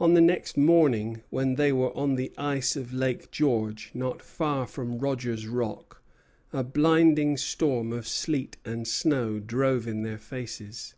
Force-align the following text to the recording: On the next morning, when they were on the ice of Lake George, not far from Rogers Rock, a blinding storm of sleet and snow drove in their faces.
On 0.00 0.14
the 0.14 0.20
next 0.20 0.56
morning, 0.58 1.22
when 1.30 1.54
they 1.54 1.72
were 1.72 1.96
on 1.96 2.16
the 2.16 2.32
ice 2.36 2.74
of 2.74 2.92
Lake 2.92 3.30
George, 3.30 3.92
not 3.94 4.20
far 4.20 4.66
from 4.66 4.98
Rogers 4.98 5.46
Rock, 5.46 6.02
a 6.52 6.64
blinding 6.64 7.36
storm 7.36 7.92
of 7.92 8.08
sleet 8.08 8.56
and 8.64 8.88
snow 8.88 9.38
drove 9.38 9.86
in 9.86 10.02
their 10.02 10.18
faces. 10.18 10.96